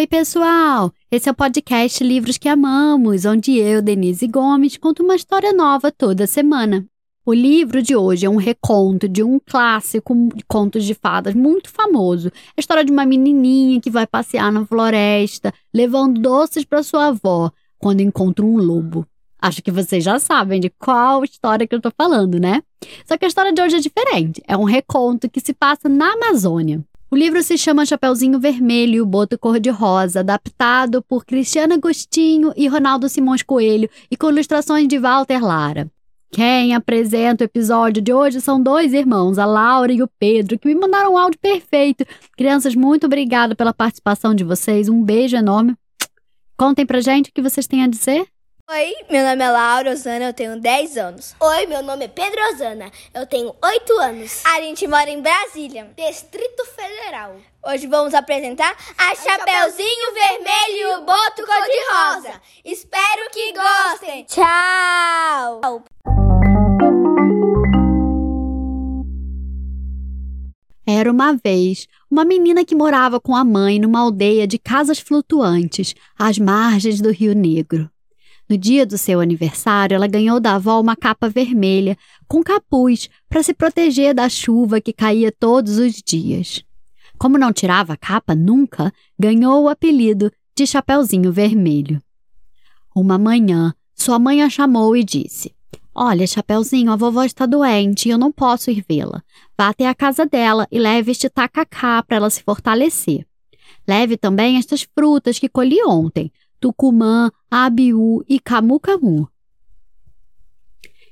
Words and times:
Oi, 0.00 0.06
pessoal! 0.06 0.90
Esse 1.10 1.28
é 1.28 1.32
o 1.32 1.34
podcast 1.34 2.02
Livros 2.02 2.38
que 2.38 2.48
Amamos, 2.48 3.26
onde 3.26 3.58
eu, 3.58 3.82
Denise 3.82 4.26
Gomes, 4.26 4.78
conto 4.78 5.02
uma 5.02 5.14
história 5.14 5.52
nova 5.52 5.92
toda 5.92 6.26
semana. 6.26 6.86
O 7.22 7.34
livro 7.34 7.82
de 7.82 7.94
hoje 7.94 8.24
é 8.24 8.30
um 8.30 8.36
reconto 8.36 9.06
de 9.06 9.22
um 9.22 9.38
clássico 9.38 10.14
de 10.34 10.42
contos 10.44 10.84
de 10.84 10.94
fadas 10.94 11.34
muito 11.34 11.68
famoso. 11.68 12.28
É 12.28 12.30
a 12.56 12.60
história 12.60 12.82
de 12.82 12.90
uma 12.90 13.04
menininha 13.04 13.78
que 13.78 13.90
vai 13.90 14.06
passear 14.06 14.50
na 14.50 14.64
floresta, 14.64 15.52
levando 15.70 16.18
doces 16.18 16.64
para 16.64 16.82
sua 16.82 17.08
avó, 17.08 17.52
quando 17.78 18.00
encontra 18.00 18.42
um 18.42 18.56
lobo. 18.56 19.06
Acho 19.38 19.60
que 19.60 19.70
vocês 19.70 20.02
já 20.02 20.18
sabem 20.18 20.62
de 20.62 20.70
qual 20.70 21.24
história 21.24 21.66
que 21.66 21.74
eu 21.74 21.80
tô 21.80 21.90
falando, 21.94 22.40
né? 22.40 22.62
Só 23.04 23.18
que 23.18 23.26
a 23.26 23.28
história 23.28 23.52
de 23.52 23.60
hoje 23.60 23.76
é 23.76 23.80
diferente. 23.80 24.42
É 24.48 24.56
um 24.56 24.64
reconto 24.64 25.28
que 25.28 25.40
se 25.40 25.52
passa 25.52 25.90
na 25.90 26.14
Amazônia. 26.14 26.82
O 27.12 27.16
livro 27.16 27.42
se 27.42 27.58
chama 27.58 27.84
Chapeuzinho 27.84 28.38
Vermelho 28.38 28.94
e 28.94 29.00
o 29.00 29.06
Boto 29.06 29.36
Cor-de-Rosa, 29.36 30.20
adaptado 30.20 31.02
por 31.02 31.24
Cristiana 31.24 31.74
Agostinho 31.74 32.52
e 32.56 32.68
Ronaldo 32.68 33.08
Simões 33.08 33.42
Coelho 33.42 33.90
e 34.08 34.16
com 34.16 34.30
ilustrações 34.30 34.86
de 34.86 34.96
Walter 34.96 35.44
Lara. 35.44 35.90
Quem 36.30 36.72
apresenta 36.72 37.42
o 37.42 37.46
episódio 37.46 38.00
de 38.00 38.12
hoje 38.12 38.40
são 38.40 38.62
dois 38.62 38.92
irmãos, 38.92 39.40
a 39.40 39.44
Laura 39.44 39.92
e 39.92 40.00
o 40.00 40.08
Pedro, 40.20 40.56
que 40.56 40.68
me 40.68 40.80
mandaram 40.80 41.14
um 41.14 41.18
áudio 41.18 41.40
perfeito. 41.40 42.06
Crianças, 42.36 42.76
muito 42.76 43.06
obrigada 43.06 43.56
pela 43.56 43.74
participação 43.74 44.32
de 44.32 44.44
vocês. 44.44 44.88
Um 44.88 45.02
beijo 45.02 45.36
enorme. 45.36 45.74
Contem 46.56 46.86
pra 46.86 47.00
gente 47.00 47.30
o 47.30 47.32
que 47.32 47.42
vocês 47.42 47.66
têm 47.66 47.82
a 47.82 47.88
dizer. 47.88 48.24
Oi, 48.72 48.94
meu 49.10 49.24
nome 49.24 49.42
é 49.42 49.50
Laura 49.50 49.90
Osana, 49.90 50.26
eu 50.26 50.32
tenho 50.32 50.60
10 50.60 50.96
anos. 50.96 51.34
Oi, 51.40 51.66
meu 51.66 51.82
nome 51.82 52.04
é 52.04 52.08
Pedro 52.08 52.40
Osana, 52.52 52.88
eu 53.12 53.26
tenho 53.26 53.52
8 53.60 53.92
anos. 53.98 54.46
A 54.46 54.60
gente 54.60 54.86
mora 54.86 55.10
em 55.10 55.20
Brasília, 55.20 55.90
Distrito 55.96 56.64
Federal. 56.66 57.34
Hoje 57.66 57.88
vamos 57.88 58.14
apresentar 58.14 58.70
a 58.96 59.12
Chapeuzinho 59.16 60.14
Vermelho 60.14 60.78
e 60.78 60.86
o 60.86 61.00
Boto 61.00 61.44
Cor-de-Rosa. 61.44 62.40
Espero 62.64 63.28
que 63.32 63.52
gostem. 63.54 64.24
Tchau! 64.26 65.82
Era 70.86 71.10
uma 71.10 71.32
vez 71.32 71.88
uma 72.08 72.24
menina 72.24 72.64
que 72.64 72.76
morava 72.76 73.18
com 73.18 73.34
a 73.34 73.42
mãe 73.42 73.80
numa 73.80 73.98
aldeia 73.98 74.46
de 74.46 74.60
casas 74.60 75.00
flutuantes, 75.00 75.92
às 76.16 76.38
margens 76.38 77.00
do 77.00 77.10
Rio 77.10 77.34
Negro. 77.34 77.90
No 78.50 78.58
dia 78.58 78.84
do 78.84 78.98
seu 78.98 79.20
aniversário, 79.20 79.94
ela 79.94 80.08
ganhou 80.08 80.40
da 80.40 80.56
avó 80.56 80.80
uma 80.80 80.96
capa 80.96 81.28
vermelha, 81.28 81.96
com 82.26 82.42
capuz, 82.42 83.08
para 83.28 83.44
se 83.44 83.54
proteger 83.54 84.12
da 84.12 84.28
chuva 84.28 84.80
que 84.80 84.92
caía 84.92 85.30
todos 85.30 85.78
os 85.78 86.02
dias. 86.04 86.64
Como 87.16 87.38
não 87.38 87.52
tirava 87.52 87.92
a 87.92 87.96
capa 87.96 88.34
nunca, 88.34 88.92
ganhou 89.16 89.62
o 89.62 89.68
apelido 89.68 90.32
de 90.56 90.66
Chapeuzinho 90.66 91.30
Vermelho. 91.30 92.02
Uma 92.92 93.16
manhã, 93.16 93.72
sua 93.94 94.18
mãe 94.18 94.42
a 94.42 94.50
chamou 94.50 94.96
e 94.96 95.04
disse: 95.04 95.54
Olha, 95.94 96.26
Chapeuzinho, 96.26 96.90
a 96.90 96.96
vovó 96.96 97.22
está 97.22 97.46
doente 97.46 98.08
e 98.08 98.10
eu 98.10 98.18
não 98.18 98.32
posso 98.32 98.68
ir 98.68 98.84
vê-la. 98.88 99.22
Vá 99.56 99.68
até 99.68 99.86
a 99.86 99.94
casa 99.94 100.26
dela 100.26 100.66
e 100.72 100.78
leve 100.80 101.12
este 101.12 101.30
tacacá 101.30 102.02
para 102.02 102.16
ela 102.16 102.28
se 102.28 102.42
fortalecer. 102.42 103.24
Leve 103.86 104.16
também 104.16 104.56
estas 104.56 104.82
frutas 104.82 105.38
que 105.38 105.48
colhi 105.48 105.80
ontem, 105.84 106.32
Tucumã, 106.60 107.30
Abiú 107.50 108.22
e 108.28 108.38
Camu 108.38 108.78
Camu. 108.78 109.28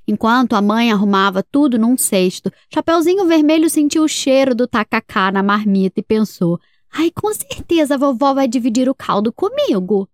Enquanto 0.06 0.54
a 0.54 0.62
mãe 0.62 0.91
arrumava 0.92 1.42
tudo 1.42 1.78
num 1.78 1.96
cesto, 1.96 2.50
Chapeuzinho 2.72 3.27
Vermelho 3.27 3.69
sentiu 3.69 4.04
o 4.04 4.08
cheiro 4.08 4.54
do 4.54 4.66
tacacá 4.66 5.30
na 5.30 5.42
marmita 5.42 6.00
e 6.00 6.02
pensou: 6.02 6.58
Ai, 6.91 7.10
com 7.10 7.32
certeza 7.34 7.94
a 7.94 7.98
vovó 7.98 8.32
vai 8.32 8.48
dividir 8.48 8.88
o 8.88 8.94
caldo 8.94 9.32
comigo. 9.32 10.08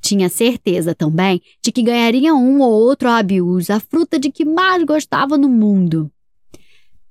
Tinha 0.00 0.28
certeza 0.28 0.94
também 0.94 1.40
de 1.62 1.72
que 1.72 1.82
ganharia 1.82 2.34
um 2.34 2.60
ou 2.60 2.70
outro 2.70 3.08
abiús, 3.08 3.70
a 3.70 3.80
fruta 3.80 4.18
de 4.18 4.30
que 4.30 4.44
mais 4.44 4.84
gostava 4.84 5.38
no 5.38 5.48
mundo. 5.48 6.12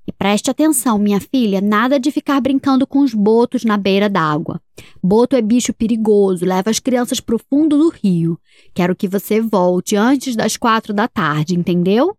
E 0.06 0.12
preste 0.12 0.50
atenção, 0.50 0.98
minha 0.98 1.18
filha, 1.18 1.60
nada 1.62 1.98
de 1.98 2.10
ficar 2.10 2.40
brincando 2.40 2.86
com 2.86 2.98
os 3.00 3.14
botos 3.14 3.64
na 3.64 3.76
beira 3.76 4.08
d'água. 4.08 4.60
Boto 5.02 5.34
é 5.34 5.40
bicho 5.40 5.72
perigoso, 5.72 6.44
leva 6.44 6.68
as 6.68 6.78
crianças 6.78 7.20
para 7.20 7.36
o 7.36 7.40
fundo 7.50 7.78
do 7.78 7.88
rio. 7.88 8.38
Quero 8.74 8.94
que 8.94 9.08
você 9.08 9.40
volte 9.40 9.96
antes 9.96 10.36
das 10.36 10.58
quatro 10.58 10.92
da 10.92 11.08
tarde, 11.08 11.54
entendeu? 11.54 12.14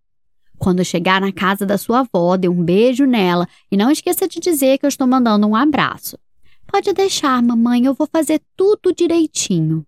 Quando 0.57 0.83
chegar 0.83 1.21
na 1.21 1.31
casa 1.31 1.65
da 1.65 1.77
sua 1.77 1.99
avó, 1.99 2.35
dê 2.37 2.49
um 2.49 2.63
beijo 2.63 3.05
nela 3.05 3.47
e 3.71 3.77
não 3.77 3.91
esqueça 3.91 4.27
de 4.27 4.39
dizer 4.39 4.79
que 4.79 4.85
eu 4.85 4.89
estou 4.89 5.05
mandando 5.05 5.45
um 5.45 5.55
abraço. 5.55 6.17
Pode 6.65 6.91
deixar, 6.93 7.41
mamãe, 7.43 7.85
eu 7.85 7.93
vou 7.93 8.07
fazer 8.07 8.41
tudo 8.55 8.93
direitinho. 8.95 9.85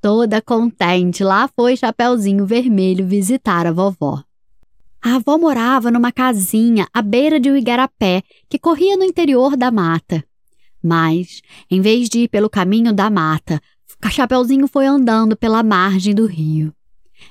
Toda 0.00 0.40
contente, 0.40 1.22
lá 1.22 1.48
foi 1.54 1.76
Chapeuzinho 1.76 2.46
Vermelho 2.46 3.06
visitar 3.06 3.66
a 3.66 3.72
vovó. 3.72 4.22
A 5.02 5.16
avó 5.16 5.38
morava 5.38 5.90
numa 5.90 6.12
casinha 6.12 6.86
à 6.92 7.00
beira 7.00 7.40
de 7.40 7.50
um 7.50 7.56
igarapé 7.56 8.22
que 8.48 8.58
corria 8.58 8.96
no 8.96 9.04
interior 9.04 9.56
da 9.56 9.70
mata. 9.70 10.22
Mas, 10.82 11.40
em 11.70 11.80
vez 11.80 12.08
de 12.08 12.20
ir 12.20 12.28
pelo 12.28 12.50
caminho 12.50 12.92
da 12.92 13.10
mata, 13.10 13.60
Chapeuzinho 14.10 14.66
foi 14.66 14.86
andando 14.86 15.36
pela 15.36 15.62
margem 15.62 16.14
do 16.14 16.26
rio. 16.26 16.74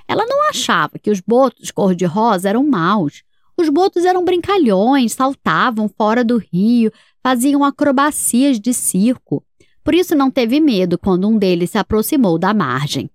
Ela 0.08 0.26
não 0.26 0.50
achava 0.50 1.00
que 1.00 1.10
os 1.10 1.20
botos 1.20 1.72
cor-de-rosa 1.72 2.50
eram 2.50 2.66
maus. 2.66 3.24
Os 3.58 3.70
botos 3.70 4.06
eram 4.06 4.24
brincalhões, 4.24 5.14
saltavam 5.14 5.90
fora 5.90 6.24
do 6.24 6.38
rio, 6.38 6.92
faziam 7.22 7.64
acrobacias 7.64 8.60
de 8.60 8.74
circo. 8.74 9.44
Por 9.84 9.94
isso 9.94 10.16
não 10.16 10.32
teve 10.32 10.60
medo 10.60 10.98
quando 10.98 11.28
um 11.28 11.38
deles 11.38 11.72
se 11.72 11.78
aproximou 11.78 12.38
da 12.38 12.54
margem. 12.54 13.10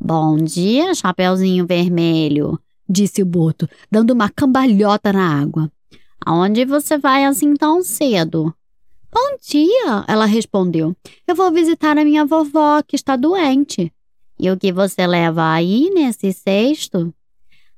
Bom 0.00 0.36
dia, 0.36 0.94
Chapeuzinho 0.94 1.66
Vermelho, 1.66 2.58
disse 2.90 3.22
o 3.22 3.26
boto, 3.26 3.68
dando 3.90 4.10
uma 4.10 4.28
cambalhota 4.28 5.12
na 5.12 5.40
água. 5.40 5.70
Aonde 6.26 6.64
você 6.64 6.98
vai 6.98 7.24
assim 7.24 7.54
tão 7.54 7.82
cedo? 7.82 8.52
Bom 9.12 9.36
dia, 9.40 10.04
ela 10.06 10.26
respondeu. 10.26 10.94
Eu 11.26 11.34
vou 11.34 11.50
visitar 11.50 11.96
a 11.96 12.04
minha 12.04 12.24
vovó, 12.24 12.82
que 12.82 12.96
está 12.96 13.16
doente. 13.16 13.92
E 14.38 14.50
o 14.50 14.56
que 14.56 14.72
você 14.72 15.06
leva 15.06 15.52
aí 15.52 15.90
nesse 15.90 16.32
cesto? 16.32 17.14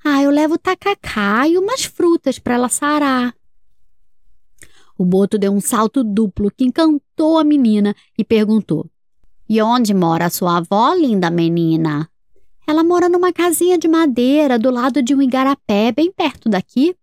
Ah, 0.05 0.23
eu 0.23 0.31
levo 0.31 0.59
tacacá 0.59 1.47
e 1.47 1.57
umas 1.57 1.85
frutas 1.85 2.39
para 2.39 2.55
ela 2.55 2.69
sarar. 2.69 3.35
O 4.99 5.05
boto 5.05 5.39
deu 5.39 5.53
um 5.53 5.61
salto 5.61 6.05
duplo 6.05 6.51
que 6.51 6.65
encantou 6.65 7.39
a 7.39 7.45
menina 7.45 7.95
e 8.19 8.25
perguntou: 8.25 8.87
E 9.49 9.63
onde 9.63 9.95
mora 9.95 10.27
a 10.27 10.31
sua 10.31 10.59
avó, 10.59 10.93
linda 10.95 11.31
menina? 11.31 12.09
Ela 12.73 12.83
mora 12.83 13.07
numa 13.07 13.35
casinha 13.35 13.77
de 13.77 13.87
madeira 13.87 14.59
do 14.59 14.71
lado 14.71 15.03
de 15.03 15.15
um 15.15 15.21
igarapé, 15.21 15.93
bem 15.93 16.11
perto 16.11 16.49
daqui. 16.49 16.97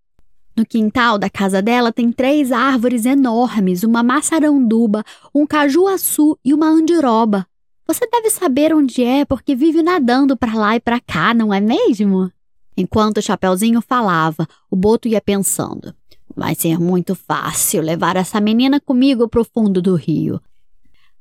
No 0.57 0.65
quintal 0.65 1.19
da 1.19 1.29
casa 1.29 1.61
dela 1.61 1.91
tem 1.91 2.11
três 2.11 2.51
árvores 2.51 3.05
enormes, 3.05 3.83
uma 3.83 4.01
maçaranduba, 4.01 5.03
um 5.31 5.45
cajuaçu 5.45 6.35
e 6.43 6.55
uma 6.55 6.65
andiroba. 6.67 7.45
Você 7.85 8.07
deve 8.07 8.31
saber 8.31 8.73
onde 8.73 9.03
é 9.03 9.23
porque 9.25 9.55
vive 9.55 9.83
nadando 9.83 10.35
para 10.35 10.55
lá 10.55 10.75
e 10.75 10.79
para 10.79 10.99
cá, 10.99 11.35
não 11.35 11.53
é 11.53 11.61
mesmo? 11.61 12.31
Enquanto 12.75 13.19
o 13.19 13.21
Chapeuzinho 13.21 13.79
falava, 13.79 14.47
o 14.71 14.75
Boto 14.75 15.07
ia 15.07 15.21
pensando: 15.21 15.93
vai 16.35 16.55
ser 16.55 16.79
muito 16.79 17.13
fácil 17.13 17.83
levar 17.83 18.15
essa 18.15 18.41
menina 18.41 18.79
comigo 18.79 19.29
para 19.29 19.41
o 19.41 19.45
fundo 19.45 19.83
do 19.83 19.93
rio. 19.93 20.41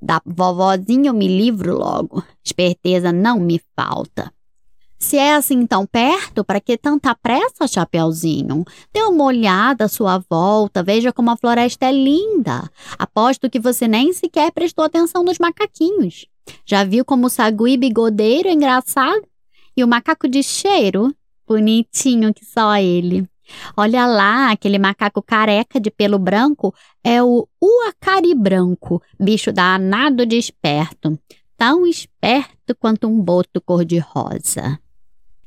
Da 0.00 0.22
vovozinha 0.24 1.10
eu 1.10 1.14
me 1.14 1.28
livro 1.28 1.76
logo. 1.76 2.24
Esperteza 2.42 3.12
não 3.12 3.38
me 3.38 3.60
falta. 3.76 4.32
Se 4.98 5.16
é 5.16 5.34
assim 5.34 5.64
tão 5.64 5.86
perto, 5.86 6.44
para 6.44 6.60
que 6.60 6.76
tanta 6.76 7.14
pressa, 7.14 7.68
Chapeuzinho? 7.68 8.64
Dê 8.92 9.00
uma 9.02 9.24
olhada 9.24 9.84
à 9.84 9.88
sua 9.88 10.22
volta, 10.28 10.82
veja 10.82 11.12
como 11.12 11.30
a 11.30 11.36
floresta 11.36 11.86
é 11.86 11.92
linda. 11.92 12.68
Aposto 12.98 13.48
que 13.48 13.60
você 13.60 13.86
nem 13.86 14.12
sequer 14.12 14.50
prestou 14.50 14.84
atenção 14.84 15.22
nos 15.22 15.38
macaquinhos. 15.38 16.26
Já 16.66 16.82
viu 16.82 17.04
como 17.04 17.26
o 17.26 17.30
sagui 17.30 17.76
bigodeiro 17.76 18.48
é 18.48 18.52
engraçado? 18.52 19.22
E 19.76 19.84
o 19.84 19.88
macaco 19.88 20.26
de 20.28 20.42
cheiro? 20.42 21.14
Bonitinho 21.46 22.34
que 22.34 22.44
só 22.44 22.76
ele. 22.76 23.26
Olha 23.76 24.04
lá, 24.04 24.50
aquele 24.50 24.78
macaco 24.78 25.22
careca 25.22 25.80
de 25.80 25.90
pelo 25.90 26.18
branco 26.18 26.74
é 27.02 27.22
o 27.22 27.48
uacari 27.62 28.34
branco, 28.34 29.00
bicho 29.18 29.52
danado 29.52 30.26
de 30.26 30.36
esperto, 30.36 31.18
tão 31.56 31.86
esperto 31.86 32.74
quanto 32.78 33.06
um 33.06 33.18
boto 33.20 33.60
cor-de-rosa. 33.60 34.78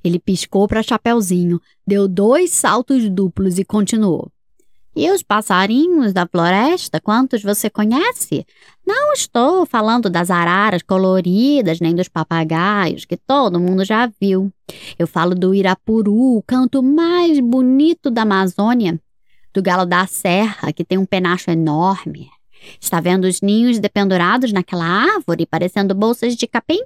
Ele 0.04 0.20
piscou 0.20 0.68
para 0.68 0.84
Chapeuzinho, 0.84 1.62
deu 1.86 2.08
dois 2.08 2.52
saltos 2.52 3.10
duplos 3.10 3.60
e 3.60 3.66
continuou. 3.66 4.32
E 4.94 5.10
os 5.10 5.24
passarinhos 5.24 6.12
da 6.12 6.28
floresta, 6.28 7.00
quantos 7.00 7.42
você 7.42 7.70
conhece? 7.70 8.46
Não 8.86 9.14
estou 9.14 9.66
falando 9.66 10.10
das 10.10 10.30
araras 10.30 10.82
coloridas, 10.82 11.80
nem 11.80 11.96
dos 11.96 12.10
papagaios, 12.10 13.06
que 13.06 13.16
todo 13.16 13.60
mundo 13.60 13.86
já 13.86 14.12
viu. 14.20 14.52
Eu 15.00 15.08
falo 15.08 15.34
do 15.34 15.56
irapuru, 15.56 16.38
o 16.38 16.44
canto 16.44 16.84
mais 16.84 17.40
bonito 17.40 18.12
da 18.12 18.24
Amazônia, 18.24 19.00
do 19.54 19.62
galo 19.62 19.86
da 19.86 20.06
serra, 20.08 20.74
que 20.74 20.84
tem 20.84 20.98
um 20.98 21.06
penacho 21.06 21.50
enorme. 21.50 22.30
Está 22.80 23.00
vendo 23.00 23.24
os 23.24 23.42
ninhos 23.42 23.80
dependurados 23.80 24.52
naquela 24.52 24.86
árvore, 24.86 25.46
parecendo 25.46 25.96
bolsas 25.96 26.36
de 26.36 26.46
capim? 26.48 26.82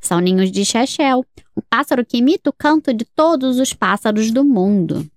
São 0.00 0.20
ninhos 0.20 0.50
de 0.50 0.64
chechel, 0.64 1.24
o 1.54 1.62
pássaro 1.62 2.04
que 2.04 2.18
imita 2.18 2.50
o 2.50 2.52
canto 2.52 2.92
de 2.92 3.04
todos 3.04 3.58
os 3.58 3.72
pássaros 3.72 4.30
do 4.30 4.44
mundo. 4.44 5.08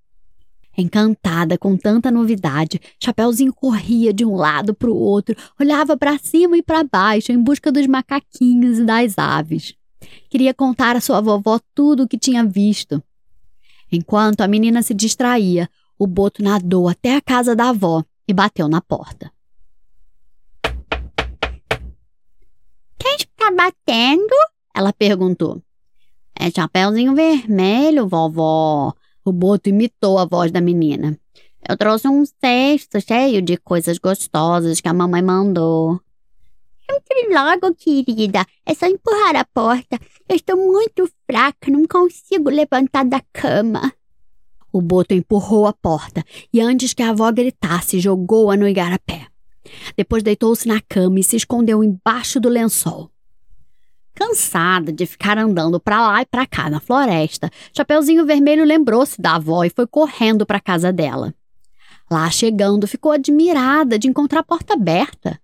Encantada 0.78 1.58
com 1.58 1.76
tanta 1.76 2.12
novidade, 2.12 2.80
Chapeuzinho 3.04 3.52
corria 3.52 4.14
de 4.14 4.24
um 4.24 4.36
lado 4.36 4.76
para 4.76 4.92
o 4.92 4.96
outro, 4.96 5.36
olhava 5.60 5.98
para 5.98 6.20
cima 6.20 6.56
e 6.56 6.62
para 6.62 6.84
baixo 6.84 7.32
em 7.32 7.42
busca 7.42 7.72
dos 7.72 7.88
macaquinhos 7.88 8.78
e 8.78 8.86
das 8.86 9.18
aves. 9.18 9.74
Queria 10.30 10.54
contar 10.54 10.96
à 10.96 11.02
sua 11.02 11.20
vovó 11.20 11.60
tudo 11.74 12.04
o 12.04 12.08
que 12.08 12.18
tinha 12.18 12.46
visto. 12.46 13.02
Enquanto 13.92 14.42
a 14.42 14.48
menina 14.48 14.84
se 14.84 14.94
distraía, 14.94 15.68
o 15.98 16.06
boto 16.06 16.44
nadou 16.44 16.88
até 16.88 17.16
a 17.16 17.22
casa 17.22 17.56
da 17.56 17.70
avó 17.70 18.04
e 18.28 18.34
bateu 18.34 18.68
na 18.68 18.80
porta. 18.80 19.32
Está 23.48 23.64
batendo? 23.64 24.36
Ela 24.76 24.92
perguntou. 24.92 25.62
É 26.38 26.52
Chapeuzinho 26.52 27.16
Vermelho, 27.16 28.06
vovó. 28.06 28.94
O 29.24 29.32
boto 29.32 29.70
imitou 29.70 30.20
a 30.20 30.26
voz 30.26 30.52
da 30.52 30.60
menina. 30.60 31.18
Eu 31.68 31.78
trouxe 31.78 32.10
um 32.10 32.26
cesto 32.26 33.00
cheio 33.00 33.42
de 33.42 33.56
coisas 33.56 34.00
gostosas 34.00 34.82
que 34.82 34.90
a 34.90 34.94
mamãe 34.94 35.22
mandou. 35.22 35.98
Entre 36.90 37.34
logo, 37.34 37.74
querida. 37.74 38.46
É 38.66 38.74
só 38.74 38.86
empurrar 38.86 39.38
a 39.38 39.46
porta. 39.46 39.98
Eu 40.28 40.36
estou 40.36 40.58
muito 40.58 41.10
fraca, 41.26 41.72
não 41.72 41.88
consigo 41.88 42.50
levantar 42.50 43.06
da 43.06 43.22
cama. 43.32 43.94
O 44.74 44.82
boto 44.82 45.14
empurrou 45.14 45.68
a 45.68 45.72
porta 45.72 46.22
e, 46.52 46.60
antes 46.60 46.94
que 46.94 47.02
a 47.02 47.12
avó 47.12 47.32
gritasse, 47.32 48.02
jogou-a 48.02 48.58
no 48.58 48.68
igarapé. 48.68 49.28
Depois 49.96 50.22
deitou-se 50.22 50.68
na 50.68 50.82
cama 50.82 51.22
e 51.22 51.24
se 51.24 51.38
escondeu 51.38 51.82
embaixo 51.82 52.42
do 52.42 52.50
lençol. 52.50 53.10
Cansada 54.18 54.92
de 54.92 55.06
ficar 55.06 55.38
andando 55.38 55.80
para 55.80 56.02
lá 56.02 56.22
e 56.24 56.26
para 56.26 56.48
cá 56.48 56.72
na 56.72 56.80
floresta, 56.80 57.52
Chapeuzinho 57.72 58.26
Vermelho 58.26 58.66
lembrou-se 58.66 59.22
da 59.22 59.36
avó 59.36 59.64
e 59.64 59.70
foi 59.70 59.86
correndo 59.86 60.44
para 60.44 60.60
casa 60.60 60.92
dela. 60.92 61.36
Lá 62.10 62.28
chegando, 62.32 62.88
ficou 62.88 63.12
admirada 63.12 64.00
de 64.00 64.08
encontrar 64.08 64.40
a 64.40 64.44
porta 64.44 64.74
aberta. 64.74 65.40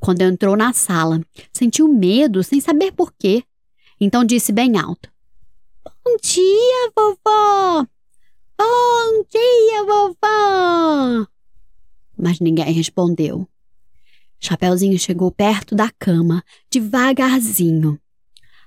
Quando 0.00 0.22
entrou 0.22 0.56
na 0.56 0.72
sala, 0.72 1.20
sentiu 1.52 1.86
medo 1.86 2.42
sem 2.42 2.60
saber 2.60 2.90
por 2.90 3.12
quê. 3.16 3.44
Então 4.00 4.24
disse 4.24 4.50
bem 4.50 4.76
alto: 4.76 5.08
Bom 5.84 6.16
dia, 6.20 6.92
vovó! 6.96 7.86
Bom 8.58 9.24
dia, 9.30 9.84
vovó! 9.84 11.28
Mas 12.18 12.40
ninguém 12.40 12.72
respondeu. 12.72 13.46
Chapeuzinho 14.42 14.98
chegou 14.98 15.30
perto 15.30 15.72
da 15.72 15.88
cama, 15.96 16.42
devagarzinho. 16.68 17.96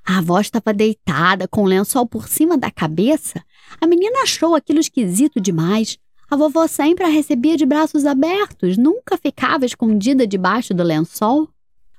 A 0.07 0.19
avó 0.19 0.39
estava 0.39 0.73
deitada, 0.73 1.49
com 1.49 1.63
o 1.63 1.67
lençol 1.67 2.07
por 2.07 2.29
cima 2.29 2.57
da 2.57 2.71
cabeça. 2.71 3.43
A 3.81 3.85
menina 3.85 4.21
achou 4.21 4.55
aquilo 4.55 4.79
esquisito 4.79 5.41
demais. 5.41 5.97
A 6.31 6.37
vovó 6.37 6.65
sempre 6.65 7.03
a 7.03 7.09
recebia 7.09 7.57
de 7.57 7.65
braços 7.65 8.05
abertos, 8.05 8.77
nunca 8.77 9.17
ficava 9.17 9.65
escondida 9.65 10.25
debaixo 10.25 10.73
do 10.73 10.81
lençol. 10.81 11.49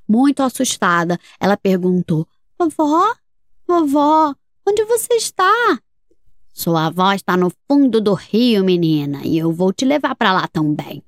Muito 0.08 0.42
assustada, 0.42 1.18
ela 1.38 1.56
perguntou: 1.56 2.26
Vovó? 2.58 3.14
Vovó, 3.68 4.34
onde 4.66 4.84
você 4.84 5.14
está? 5.14 5.78
Sua 6.54 6.86
avó 6.86 7.12
está 7.12 7.36
no 7.36 7.52
fundo 7.68 8.00
do 8.00 8.14
rio, 8.14 8.64
menina, 8.64 9.20
e 9.22 9.36
eu 9.36 9.52
vou 9.52 9.70
te 9.70 9.84
levar 9.84 10.14
para 10.14 10.32
lá 10.32 10.48
também. 10.48 11.02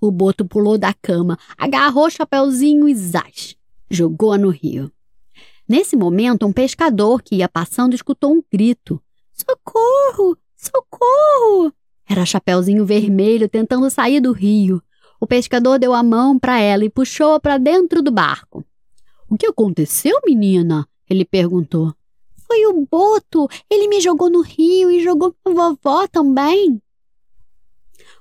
O 0.00 0.10
boto 0.10 0.44
pulou 0.44 0.78
da 0.78 0.92
cama, 0.94 1.38
agarrou 1.56 2.06
o 2.06 2.10
chapeuzinho 2.10 2.88
e 2.88 2.94
zás, 2.94 3.56
jogou-a 3.90 4.38
no 4.38 4.50
rio. 4.50 4.90
Nesse 5.68 5.96
momento, 5.96 6.46
um 6.46 6.52
pescador 6.52 7.22
que 7.22 7.36
ia 7.36 7.48
passando 7.48 7.94
escutou 7.94 8.32
um 8.32 8.42
grito. 8.52 9.02
Socorro! 9.32 10.36
Socorro! 10.56 11.72
Era 12.08 12.24
Chapeuzinho 12.24 12.86
Vermelho 12.86 13.48
tentando 13.48 13.90
sair 13.90 14.20
do 14.20 14.32
rio. 14.32 14.80
O 15.20 15.26
pescador 15.26 15.78
deu 15.78 15.92
a 15.92 16.02
mão 16.02 16.38
para 16.38 16.60
ela 16.60 16.84
e 16.84 16.90
puxou-a 16.90 17.40
para 17.40 17.58
dentro 17.58 18.00
do 18.00 18.12
barco. 18.12 18.64
O 19.28 19.36
que 19.36 19.46
aconteceu, 19.46 20.20
menina? 20.24 20.88
Ele 21.10 21.24
perguntou. 21.24 21.92
Foi 22.46 22.64
o 22.66 22.86
boto. 22.88 23.48
Ele 23.68 23.88
me 23.88 24.00
jogou 24.00 24.30
no 24.30 24.42
rio 24.42 24.90
e 24.90 25.02
jogou 25.02 25.34
minha 25.44 25.56
vovó 25.56 26.06
também. 26.06 26.80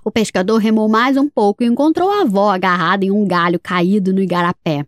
O 0.06 0.12
pescador 0.12 0.58
remou 0.58 0.88
mais 0.88 1.18
um 1.18 1.28
pouco 1.28 1.64
e 1.64 1.66
encontrou 1.66 2.12
a 2.12 2.22
avó 2.22 2.52
agarrada 2.52 3.04
em 3.04 3.10
um 3.10 3.26
galho 3.26 3.60
caído 3.60 4.14
no 4.14 4.22
igarapé. 4.22 4.86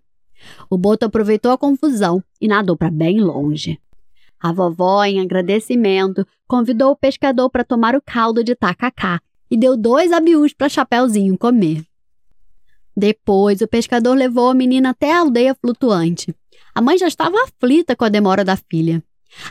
O 0.69 0.77
boto 0.77 1.07
aproveitou 1.07 1.51
a 1.51 1.57
confusão 1.57 2.23
e 2.39 2.47
nadou 2.47 2.77
para 2.77 2.91
bem 2.91 3.19
longe. 3.19 3.79
A 4.39 4.53
vovó, 4.53 5.03
em 5.03 5.19
agradecimento, 5.19 6.23
convidou 6.47 6.91
o 6.91 6.95
pescador 6.95 7.49
para 7.49 7.63
tomar 7.63 7.95
o 7.95 8.01
caldo 8.01 8.43
de 8.43 8.53
tacacá 8.53 9.19
e 9.49 9.57
deu 9.57 9.75
dois 9.75 10.11
abiús 10.11 10.53
para 10.53 10.69
Chapeuzinho 10.69 11.35
comer. 11.35 11.83
Depois, 12.95 13.61
o 13.61 13.67
pescador 13.67 14.15
levou 14.15 14.51
a 14.51 14.53
menina 14.53 14.91
até 14.91 15.11
a 15.11 15.21
aldeia 15.21 15.55
flutuante. 15.55 16.31
A 16.75 16.79
mãe 16.79 16.95
já 16.95 17.07
estava 17.07 17.43
aflita 17.43 17.95
com 17.95 18.05
a 18.05 18.09
demora 18.09 18.45
da 18.45 18.55
filha. 18.55 19.03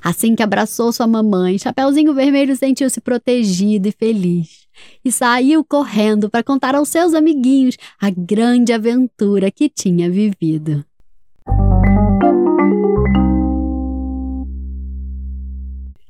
Assim 0.03 0.35
que 0.35 0.43
abraçou 0.43 0.93
sua 0.93 1.07
mamãe, 1.07 1.59
Chapeuzinho 1.59 2.15
Vermelho 2.15 2.57
sentiu-se 2.57 3.01
protegido 3.01 3.89
e 3.89 3.93
feliz. 3.93 4.67
E 5.05 5.11
saiu 5.11 5.65
correndo 5.65 6.29
para 6.29 6.45
contar 6.45 6.75
aos 6.75 6.89
seus 6.89 7.15
amiguinhos 7.15 7.77
a 8.01 8.11
grande 8.11 8.73
aventura 8.73 9.51
que 9.51 9.69
tinha 9.69 10.11
vivido. 10.11 10.85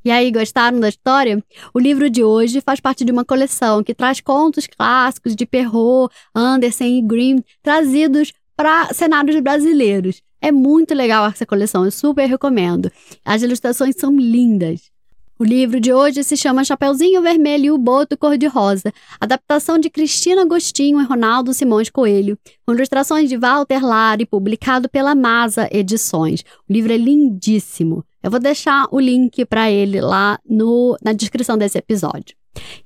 E 0.06 0.10
aí, 0.10 0.30
gostaram 0.30 0.78
da 0.78 0.88
história? 0.88 1.42
O 1.74 1.80
livro 1.80 2.08
de 2.08 2.22
hoje 2.22 2.60
faz 2.60 2.78
parte 2.78 3.04
de 3.04 3.10
uma 3.10 3.24
coleção 3.24 3.82
que 3.82 3.92
traz 3.92 4.20
contos 4.20 4.64
clássicos 4.68 5.34
de 5.34 5.44
Perrault, 5.44 6.14
Anderson 6.32 6.84
e 6.84 7.02
Grimm 7.02 7.42
trazidos 7.60 8.32
para 8.56 8.94
cenários 8.94 9.40
brasileiros. 9.40 10.22
É 10.40 10.52
muito 10.52 10.94
legal 10.94 11.26
essa 11.26 11.46
coleção, 11.46 11.84
eu 11.84 11.90
super 11.90 12.26
recomendo. 12.26 12.90
As 13.24 13.42
ilustrações 13.42 13.96
são 13.96 14.14
lindas. 14.16 14.90
O 15.38 15.44
livro 15.44 15.78
de 15.78 15.92
hoje 15.92 16.24
se 16.24 16.34
chama 16.34 16.64
Chapeuzinho 16.64 17.20
Vermelho 17.20 17.66
e 17.66 17.70
o 17.70 17.76
Boto 17.76 18.16
Cor-de-Rosa, 18.16 18.90
adaptação 19.20 19.78
de 19.78 19.90
Cristina 19.90 20.42
Agostinho 20.42 20.98
e 20.98 21.04
Ronaldo 21.04 21.52
Simões 21.52 21.90
Coelho, 21.90 22.38
com 22.64 22.72
ilustrações 22.72 23.28
de 23.28 23.36
Walter 23.36 23.84
Lari, 23.84 24.24
publicado 24.24 24.88
pela 24.88 25.14
Masa 25.14 25.68
Edições. 25.70 26.40
O 26.66 26.72
livro 26.72 26.90
é 26.90 26.96
lindíssimo. 26.96 28.02
Eu 28.22 28.30
vou 28.30 28.40
deixar 28.40 28.86
o 28.90 28.98
link 28.98 29.44
para 29.44 29.70
ele 29.70 30.00
lá 30.00 30.38
no, 30.48 30.96
na 31.02 31.12
descrição 31.12 31.58
desse 31.58 31.76
episódio. 31.76 32.34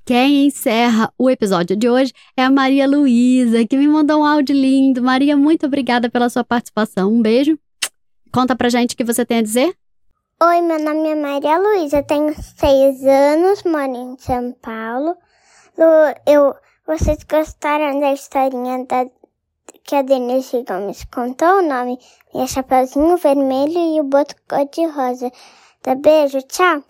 Quem 0.04 0.46
encerra 0.46 1.12
o 1.18 1.30
episódio 1.30 1.76
de 1.76 1.88
hoje 1.88 2.12
é 2.36 2.42
a 2.42 2.50
Maria 2.50 2.88
Luísa, 2.88 3.66
que 3.66 3.76
me 3.76 3.86
mandou 3.86 4.20
um 4.20 4.24
áudio 4.24 4.54
lindo. 4.54 5.02
Maria, 5.02 5.36
muito 5.36 5.66
obrigada 5.66 6.10
pela 6.10 6.28
sua 6.28 6.44
participação. 6.44 7.12
Um 7.12 7.22
beijo. 7.22 7.58
Conta 8.32 8.54
pra 8.54 8.68
gente 8.68 8.94
o 8.94 8.96
que 8.96 9.04
você 9.04 9.24
tem 9.24 9.38
a 9.38 9.42
dizer. 9.42 9.74
Oi, 10.42 10.62
meu 10.62 10.78
nome 10.78 11.08
é 11.10 11.14
Maria 11.14 11.58
Luísa, 11.58 12.02
tenho 12.02 12.34
seis 12.34 13.04
anos, 13.04 13.62
moro 13.62 13.94
em 13.94 14.16
São 14.18 14.52
Paulo. 14.52 15.14
Eu, 16.26 16.54
vocês 16.86 17.18
gostaram 17.24 18.00
da 18.00 18.12
historinha 18.12 18.86
da, 18.86 19.04
que 19.84 19.94
a 19.94 20.02
Denise 20.02 20.64
Gomes 20.66 21.04
contou? 21.12 21.58
O 21.58 21.62
nome 21.62 21.98
é 22.34 22.46
Chapeuzinho 22.46 23.16
Vermelho 23.18 23.96
e 23.96 24.00
o 24.00 24.04
Boto 24.04 24.34
Cor-de-Rosa. 24.48 25.30
Tá 25.82 25.94
beijo, 25.94 26.40
tchau! 26.42 26.82